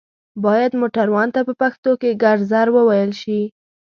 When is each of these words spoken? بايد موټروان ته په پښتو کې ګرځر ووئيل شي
بايد 0.43 0.71
موټروان 0.81 1.27
ته 1.35 1.39
په 1.47 1.53
پښتو 1.61 1.91
کې 2.01 2.19
ګرځر 2.23 2.67
ووئيل 2.73 3.11
شي 3.21 3.41